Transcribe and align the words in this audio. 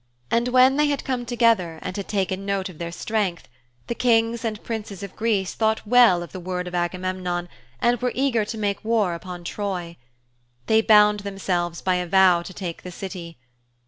And 0.31 0.47
when 0.47 0.77
they 0.77 0.87
had 0.87 1.03
come 1.03 1.27
together 1.27 1.77
and 1.83 1.95
had 1.95 2.07
taken 2.07 2.43
note 2.43 2.69
of 2.69 2.79
their 2.79 2.91
strength, 2.91 3.47
the 3.85 3.93
Kings 3.93 4.43
and 4.43 4.63
Princes 4.63 5.03
of 5.03 5.15
Greece 5.15 5.53
thought 5.53 5.85
well 5.85 6.23
of 6.23 6.31
the 6.31 6.39
word 6.39 6.67
of 6.67 6.73
Agamemnon 6.73 7.47
and 7.79 8.01
were 8.01 8.11
eager 8.15 8.43
to 8.43 8.57
make 8.57 8.83
war 8.83 9.13
upon 9.13 9.43
Troy. 9.43 9.97
They 10.65 10.81
bound 10.81 11.19
themselves 11.19 11.81
by 11.83 11.97
a 11.97 12.07
vow 12.07 12.41
to 12.41 12.51
take 12.51 12.81
the 12.81 12.89
City. 12.91 13.37